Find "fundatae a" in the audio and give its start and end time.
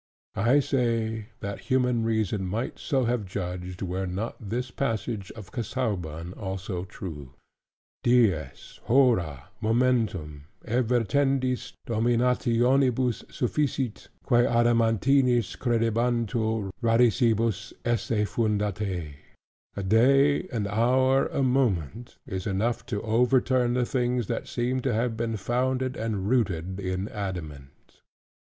18.25-19.83